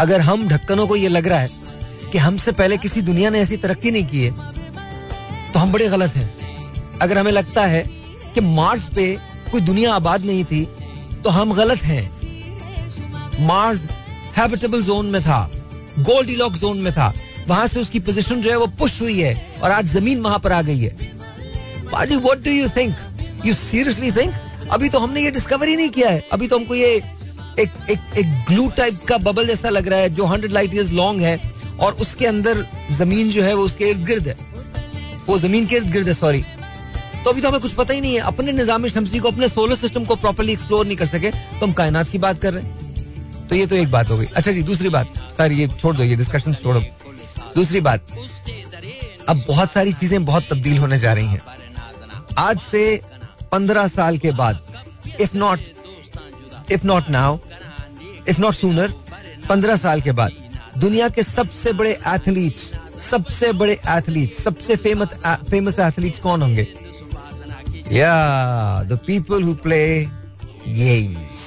[0.00, 1.50] अगर हम ढक्कनों को ये लग रहा है
[2.12, 4.30] कि हमसे पहले किसी दुनिया ने ऐसी तरक्की नहीं की है
[5.52, 6.34] तो हम बड़े गलत हैं।
[7.02, 7.84] अगर हमें लगता है
[8.34, 9.18] कि मार्स पे
[9.52, 10.68] कोई दुनिया आबाद नहीं थी
[11.24, 12.12] तो हम गलत हैं।
[13.46, 13.86] मार्स
[14.36, 15.48] हैबिटेबल जोन में था
[16.00, 17.12] गोल्डी लॉक जोन में था।
[17.48, 20.52] वहाँ से उसकी पोजीशन जो है वो पुश हुई है और आज ज़मीन वहाँ पर
[20.52, 21.12] आ गई है।
[21.92, 24.34] बाजी what do you think you seriously think
[24.72, 26.94] अभी तो हमने ये डिस्कवर नहीं किया है। अभी तो हमको ये
[27.58, 30.90] एक एक एक ग्लू टाइप का बबल जैसा लग रहा है जो हंड्रेड लाइट ईयर्स
[30.92, 31.40] लॉन्ग है
[31.80, 34.36] और उसके अंदर ज़मीन जो है वो उसके इर्द गिर्द है।
[35.26, 36.44] वो ज़मीन के इर्द गिर्द है सॉरी
[37.24, 39.76] तो अभी तो हमें कुछ पता ही नहीं है। अपने निज़ाम शमसी को, अपने सोलर
[39.76, 42.83] सिस्टम को प्रॉपरली एक्सप्लोर नहीं कर सके। तो हम कायनात की बात कर रहे हैं।
[43.48, 46.02] तो ये तो एक बात हो गई। अच्छा जी दूसरी बात। सर ये छोड़ दो
[46.02, 46.80] ये डिस्कशन छोड़ो।
[47.56, 48.06] दूसरी बात
[49.28, 51.40] अब बहुत सारी चीज़ें बहुत तब्दील होने जा रही हैं।
[52.38, 53.00] आज से
[53.52, 54.60] पंद्रह साल के बाद
[55.20, 55.60] if not
[56.72, 57.38] if not now
[58.28, 58.94] if not sooner
[59.48, 60.32] पंद्रह साल के बाद
[60.78, 65.08] दुनिया के सबसे बड़े एथलीट्स सबसे बड़े एथलीट सबसे फ़ेमस
[65.50, 66.66] फ़ेमस एथलीट्स कौन होंगे?
[67.94, 70.08] Yeah, the people who play
[70.76, 71.42] games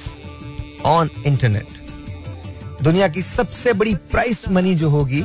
[0.84, 1.77] on internet.
[2.82, 5.24] दुनिया की सबसे बड़ी प्राइस मनी जो होगी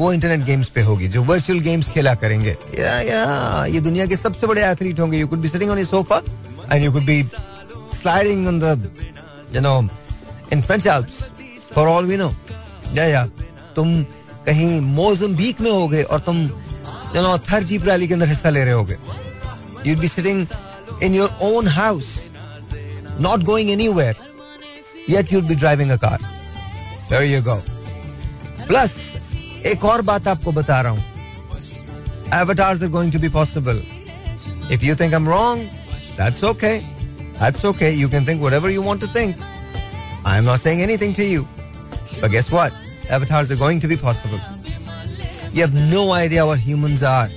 [0.00, 4.16] वो इंटरनेट गेम्स पे होगी जो वर्चुअल गेम्स खेला करेंगे। या या ये दुनिया के
[4.16, 6.20] सबसे बड़े एथलीट होंगे। You could be sitting on a sofa
[6.72, 7.22] and you could be
[7.94, 8.90] sliding on the
[9.54, 9.80] you know
[10.52, 11.22] in French Alps
[11.74, 12.32] for all we know
[12.94, 13.26] yeah yeah
[13.76, 14.02] तुम
[14.46, 16.42] कहीं मोजम्बीक में होगे और तुम
[17.16, 18.98] you know Thar jeep rally के अंदर हिस्सा ले रहे होगे।
[19.84, 20.40] You'd be sitting
[21.04, 22.10] in your own house,
[23.24, 24.14] not going anywhere,
[25.14, 26.18] yet you'd be driving a car.
[27.11, 27.61] There you go.
[28.67, 28.97] Plus,
[29.65, 31.07] एक और बात आपको बता रहा हूं
[32.31, 33.81] avatars are going to be possible.
[34.69, 35.69] If you think I'm wrong,
[36.17, 36.85] that's okay.
[37.39, 37.93] That's okay.
[37.93, 39.37] You can think whatever you want to think.
[40.25, 41.47] I'm not saying anything to you.
[42.19, 42.73] But guess what?
[43.09, 44.39] Avatars are going to be possible.
[45.53, 47.29] You have no idea what humans are.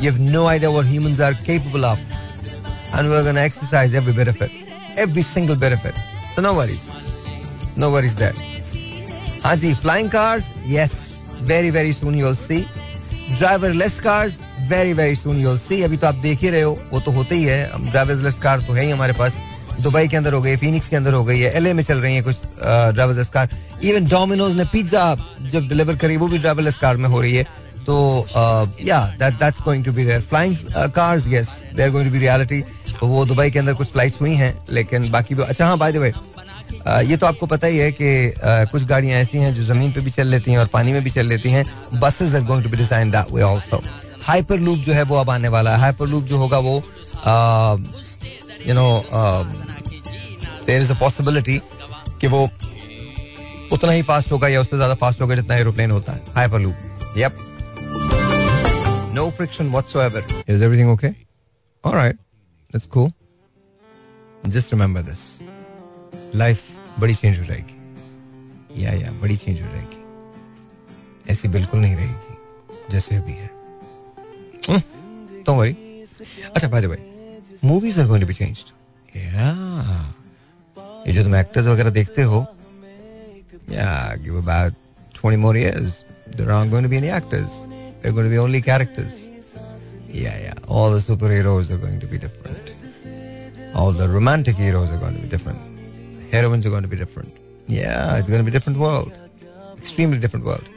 [0.00, 1.98] You have no idea what humans are capable of.
[2.94, 4.50] And we're going to exercise every bit of it.
[4.96, 5.94] Every single bit of it.
[6.34, 6.90] So no worries.
[7.76, 8.32] No worries there.
[9.43, 10.97] Hanji, cars cars?
[11.41, 12.59] Very very soon you'll see
[13.73, 16.99] driverless cars very very soon you'll see अभी तो आप देख ही रहे हो वो
[16.99, 19.37] तो होते ही है। ड्राइवर लेस कार तो है ही हमारे पास।
[19.81, 22.15] दुबई के अंदर हो गई फिनिक्स के अंदर हो गई है एलए में चल रही
[22.15, 23.49] है कुछ driverless car
[23.83, 27.35] even Domino's ने पिज्जा जब डिलीवर करी वो भी ड्राइवर लेस कार में हो रही
[27.35, 27.43] है।
[27.85, 27.95] तो
[28.83, 30.55] yeah that that's going to be there flying
[30.95, 32.63] cars yes going to be reality
[33.03, 35.97] वो दुबई के अंदर कुछ फ्लाइट्स हुई हैं लेकिन बाकी भी अच्छा हाँ बाय द
[35.97, 36.11] वे
[37.07, 38.33] ये तो आपको पता ही है कि
[38.71, 41.09] कुछ गाड़ियाँ ऐसी हैं जो ज़मीन पे भी चल लेती हैं और पानी में भी
[41.09, 41.65] चल लेती हैं
[41.99, 43.43] buses are going to be design that way
[44.59, 46.75] hyperloop जो है वो अब आने वाला है हाइपर लूप जो होगा वो
[48.67, 48.87] you know
[50.65, 51.59] there is a possibility
[52.21, 52.47] कि वो
[53.73, 56.23] उतना ही फास्ट होगा या उससे ज़्यादा फास्ट होगा जितना एरोप्लेन होता है
[56.59, 57.45] hyperloop yup
[59.11, 60.23] No friction whatsoever.
[60.47, 61.15] Is everything okay?
[61.83, 62.15] All right.
[62.71, 63.11] That's cool.
[64.43, 65.01] Just remember
[66.35, 66.63] Life
[66.99, 73.15] बड़ी चेंज हो जाएगी या या बड़ी चेंज हो जाएगी ऐसी बिल्कुल नहीं रहेगी जैसे
[73.15, 73.57] अभी है
[75.45, 75.75] Don't worry.
[76.55, 76.99] अच्छा the way,
[77.63, 78.71] movies are going to be changed.
[79.15, 80.05] Yeah.
[81.07, 82.45] ये जो तुम एक्टर्स वगैरह देखते हो
[83.69, 84.73] yeah, give about
[85.13, 86.03] 20 more years.
[86.27, 87.49] There aren't going to be any actors.
[88.01, 89.29] They're going to be only characters.
[90.11, 90.53] Yeah, yeah.
[90.67, 92.73] All the superheroes are going to be different.
[93.75, 95.68] All the romantic heroes are going to be different.
[96.31, 97.37] Heroines are going to be different.
[97.67, 99.17] Yeah, it's going to be different world.
[99.77, 100.67] Extremely different world.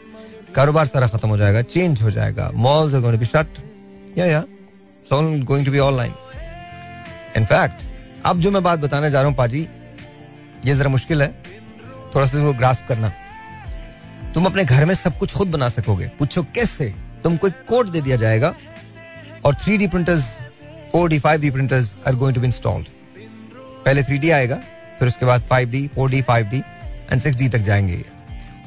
[0.54, 2.50] कारोबार सारा खत्म हो जाएगा change हो जाएगा.
[2.54, 3.58] Malls are going to be shut
[4.18, 6.12] yeah yeah it's going to be online
[7.36, 7.84] in fact
[8.26, 9.66] अब जो मैं बात बताने जा रहा हूँ पाजी
[10.66, 11.28] ये जरा मुश्किल है.
[12.14, 13.12] थोड़ा सा इसको ग्रास्प करना.
[14.34, 16.06] तुम अपने घर में सब कुछ खुद बना सकोगे.
[16.18, 16.92] पूछो कैसे?
[17.24, 18.54] तुमको एक कोड दे दिया जाएगा
[19.44, 20.24] और three D printers
[20.92, 22.86] four D five D printers are going to be installed
[23.84, 24.60] पहले थ्री डी आएगा
[25.02, 26.58] फिर उसके बाद five D four D five D
[27.10, 28.04] and six D तक जाएँगे।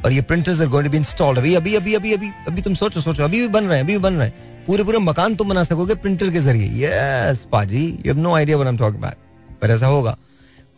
[0.05, 2.73] और ये printers are going to be installed अभी अभी अभी अभी अभी अभी तुम
[2.73, 5.35] सोचो सोचो, अभी भी बन रहे हैं, अभी भी बन रहे हैं। पूरे पूरे मकान
[5.35, 8.77] तुम बना सकोगे प्रिंटर के ज़रिए। यस पाजी you have no idea what I am
[8.77, 10.15] talking about पर ऐसा होगा।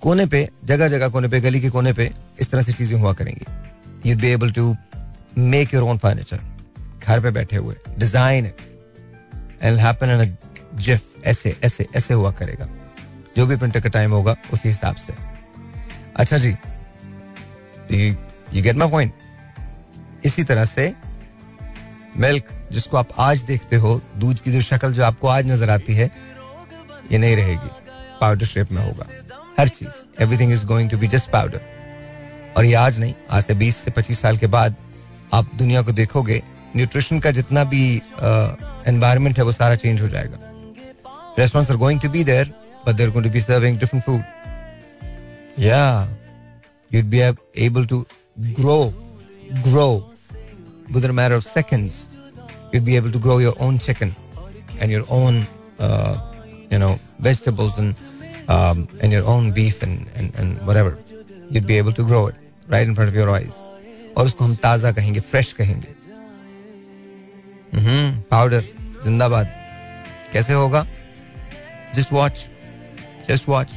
[0.02, 3.14] कोने पे, जगह जगह, कोने पे, गली के कोने पे इस तरह से चीज़ें हुआ
[3.14, 4.76] करेंगी। You be able to
[5.38, 6.42] make your own furniture
[7.04, 8.58] घर पे बैठे हुए। Design it
[9.62, 10.36] and happen in
[10.78, 12.68] jiff ऐसे ऐसे ऐसे हुआ करेगा।
[13.38, 15.14] जो भी प्रिंटर का टाइम होगा, उसी हिसाब से।
[16.20, 16.56] अच्छा जी,
[17.92, 20.94] यू गेट माई पॉइंट इसी तरह से
[22.18, 25.94] मिल्क जिसको आप आज देखते हो, दूध की जो शक्ल जो आपको आज नज़र आती
[25.94, 26.10] है,
[27.12, 27.70] ये नहीं रहेगी।
[28.22, 29.06] पाउडर शेप में होगा।
[29.60, 31.62] हर चीज़ everything is going to be just powder
[32.58, 34.76] और ये आज नहीं, आज से 20 से 25 साल के बाद
[35.34, 36.42] आप दुनिया को देखोगे
[36.76, 37.84] न्यूट्रिशन का जितना भी
[38.88, 40.38] एनवायरमेंट है, वो सारा चेंज हो जाएगा।
[41.40, 42.54] Restaurants are going to be there
[42.88, 44.22] but there going to be serving different food
[45.59, 46.09] या
[46.93, 47.21] you'd be
[47.67, 47.99] able to
[48.61, 48.83] grow
[49.69, 49.93] grow
[50.95, 52.09] within a matter of seconds
[52.73, 54.15] you'd be able to grow your own chicken
[54.81, 55.47] and your own
[55.79, 56.15] uh,
[56.71, 57.95] you know vegetables and
[58.49, 60.99] um, and your own beef and, and and whatever
[61.51, 62.37] you'd be able to grow it
[62.69, 63.61] right in front of your eyes
[64.17, 65.93] और उसको हम ताजा कहेंगे fresh कहेंगे
[68.31, 68.65] powder
[69.05, 69.47] जिंदाबाद
[70.33, 70.87] कैसे होगा
[71.95, 72.49] just watch
[73.29, 73.71] just watch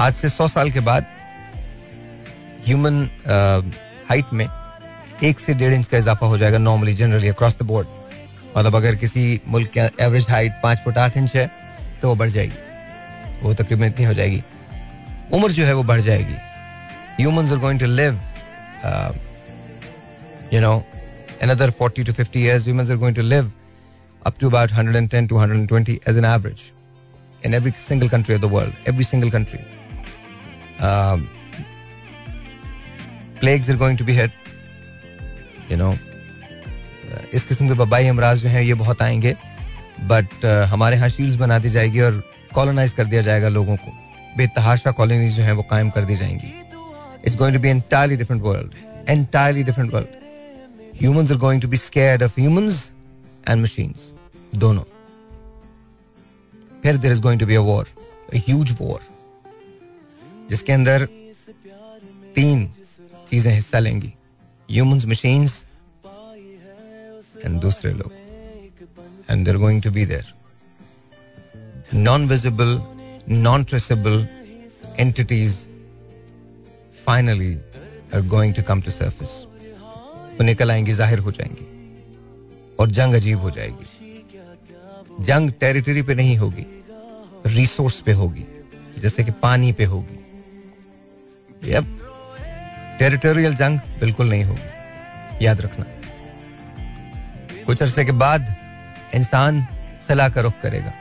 [0.00, 1.06] आज से सौ साल के बाद
[2.66, 3.02] ह्यूमन
[4.08, 4.46] हाइट में
[5.28, 7.88] एक से डेढ़ इंच का इजाफा हो जाएगा normally generally across the board
[8.56, 11.50] मतलब अगर किसी मुल्क की एवरेज हाइट पाँच फुट आठ इंच है
[12.02, 14.42] तो वो बढ़ जाएगी वो तकरीबन इतनी हो जाएगी
[15.34, 16.36] उम्र जो है वो बढ़ जाएगी
[17.20, 18.20] humans are going to live
[20.52, 20.82] you know
[21.42, 23.46] another 40 to 50 years, humans are going to live
[24.22, 26.72] up to about 110 to 120 as an average
[27.42, 28.74] in every single country of the world.
[28.86, 29.60] Every single country.
[30.80, 31.28] Um,
[33.40, 34.14] plagues are going to be.
[35.70, 39.34] You know, uh, इस किस्म के वबाई अमराज जो हैं ये बहुत आएँगे
[40.08, 42.22] but uh, हमारे यहाँ शील्ड्स बना दी जाएगी और
[42.54, 43.92] कॉलोनाइज कर दिया जाएगा लोगों को।
[44.36, 46.52] बेतहाशा कॉलोनीज जो हैं वो कायम कर दी जाएँगी।
[47.26, 48.74] It's going to be entirely different world
[49.08, 50.08] entirely different world
[51.00, 52.90] humans are going to be scared of humans
[53.48, 54.10] and machines
[54.58, 54.84] दोनों।
[56.82, 57.88] फिर there is going to be a war
[58.34, 59.00] huge war
[60.50, 61.06] जिसके अंदर
[62.34, 62.66] तीन
[63.28, 64.12] चीज़ें हिस्सा लेंगी।
[64.68, 65.64] ह्यूमंस मशीन्स
[67.44, 68.12] एंड दूसरे लोग।
[69.30, 70.32] And there going to be there
[71.94, 72.80] non visible
[73.28, 74.26] non traceable
[74.98, 75.56] entities
[77.06, 77.54] finally
[78.14, 79.30] are going to come to surface
[80.38, 81.66] वो निकल आएँगी, ज़ाहिर हो जाएँगी।
[82.80, 86.64] और जंग अजीब हो जाएगी। जंग टेरिटरी पे नहीं होगी।
[87.46, 88.44] रिसोर्स पे होगी।
[88.98, 90.18] जैसे कि पानी पे होगी।
[91.62, 91.96] यप
[92.98, 95.84] टेरिटोरियल जंग बिल्कुल नहीं होगी याद रखना
[97.66, 98.54] कुछ अरसे के बाद
[99.14, 99.62] इंसान
[100.08, 100.92] खला का रुख करेगा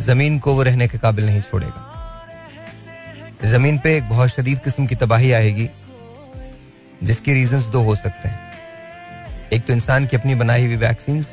[0.00, 1.84] ज़मीन को वो रहने के काबिल नहीं छोड़ेगा
[3.44, 5.68] ज़मीन पे एक बहुत शदीद किस्म की तबाही आएगी
[7.02, 8.44] जिसके रीजंस दो हो सकते हैं
[9.52, 11.24] एक तो इंसान की अपनी बनाई हुई वैक्सीन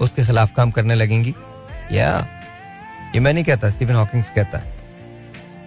[0.00, 1.34] उसके खिलाफ काम करने लगेंगी
[1.92, 2.10] या
[3.14, 4.78] ये मैं नहीं कहता स्टीफन हॉकिंग्स कहता है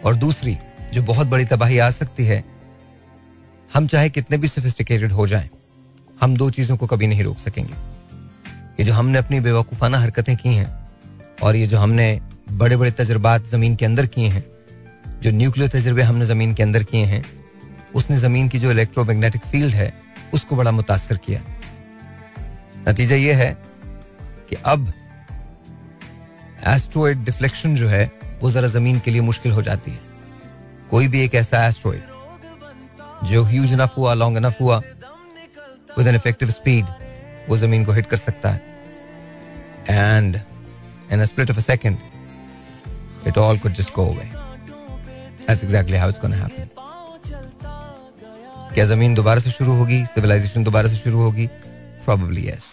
[0.06, 0.58] और दूसरी
[0.94, 2.44] जो बहुत बड़ी तबाही आ सकती है,
[3.72, 5.50] हम चाहे कितने भी सोफिस्टिकेटेड हो जाएँ,
[6.22, 7.74] हम दो चीज़ों को कभी नहीं रोक सकेंगे।
[8.80, 10.68] ये जो हमने अपनी बेवकूफ़ाना हरकतें की हैं
[11.44, 12.20] और ये जो हमने
[12.52, 14.44] बड़े बड़े तजर्बात ज़मीन के अंदर किए हैं,
[15.22, 17.24] जो न्यूक्लियर तजर्बे हमने ज़मीन के अंदर किए हैं,
[17.96, 19.94] उसने ज़मीन की जो इलेक्ट्रोमैग्नेटिक फ़ील्ड है,
[20.34, 21.42] उसको बड़ा मुतासर किया।
[22.88, 23.52] नतीजा ये है
[24.50, 24.92] कि अब
[26.68, 30.13] एस्ट्रॉइड डिफ्लेक्शन जो है, वो ज़रा ज़मीन के लिए मुश्किल हो जाती है।
[30.90, 34.82] कोई भी एक ऐसा एस्ट्रॉइड जो ह्यूज इनफ हुआ लॉन्ग इनफ हुआ
[35.98, 36.86] विद एन इफ़ेक्टिव स्पीड
[37.50, 38.62] वो ज़मीन को हिट कर सकता है।
[39.90, 40.40] And
[41.12, 41.98] in split of a second
[43.28, 44.30] it all could just go away
[45.48, 46.70] that's exactly how it's gonna happen
[48.74, 50.06] क्या ज़मीन दोबारा से शुरू होगी?
[50.06, 51.48] सिविलाइजेशन दोबारा से शुरू होगी?
[52.06, 52.66] प्रोबेबली यस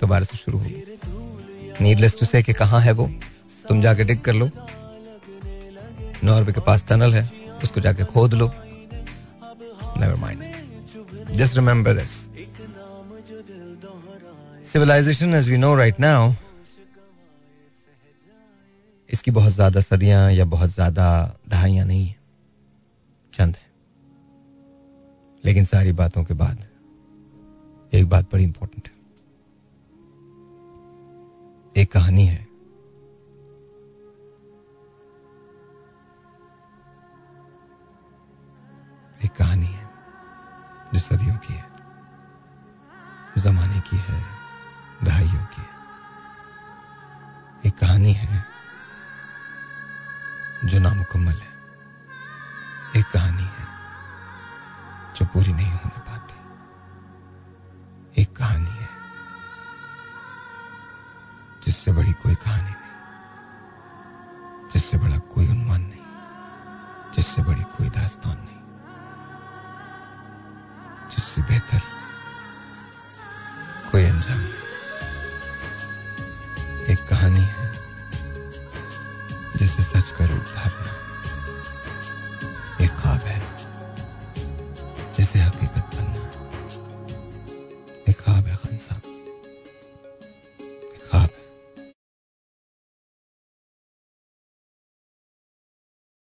[0.00, 0.82] दोबारा से शुरू होगी।
[1.80, 3.10] नीडलेस टू से कि कहाँ है वो?
[3.68, 4.50] तुम जाके डिग कर लो।
[6.24, 7.22] नॉर्वे के पास टनल है,
[7.62, 8.50] उसको जाके खोद लो।
[9.98, 10.42] Never mind
[11.36, 12.10] just remember this
[14.72, 16.32] civilization as we know right now
[19.10, 21.06] इसकी बहुत ज़्यादा सदियाँ या बहुत ज़्यादा
[21.48, 22.16] दहाइयाँ नहीं है।
[23.32, 23.68] चंद है।
[25.44, 26.58] लेकिन सारी बातों के बाद,
[27.92, 28.94] एक बात बड़ी इंपॉर्टेंट है।
[31.76, 32.46] एक कहानी है।
[41.00, 41.64] सदियों की है।
[43.38, 44.24] जमाने की है
[45.04, 45.68] दहाइयों की है।
[47.66, 48.29] एक कहानी है।
[71.50, 71.99] बेहतर।